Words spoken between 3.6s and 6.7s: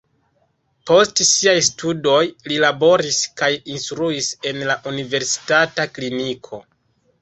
instruis en la universitata kliniko.